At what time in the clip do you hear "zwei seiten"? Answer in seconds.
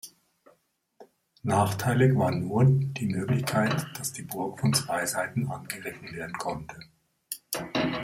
4.73-5.47